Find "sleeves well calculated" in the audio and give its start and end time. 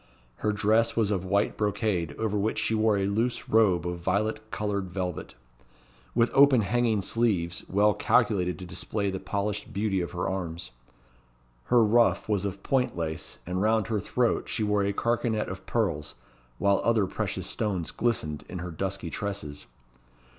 7.03-8.57